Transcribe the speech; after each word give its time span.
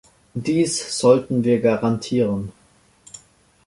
Dies 0.33 0.97
sollten 0.97 1.43
wir 1.43 1.61
garantieren. 1.61 2.51